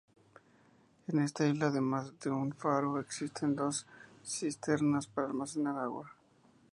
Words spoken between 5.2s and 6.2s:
almacenar agua.